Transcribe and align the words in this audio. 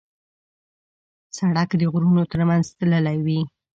سړک 1.37 1.69
د 1.77 1.81
غرونو 1.91 2.23
تر 2.31 2.41
منځ 2.49 2.65
تللی 2.77 3.17
وي. 3.25 3.39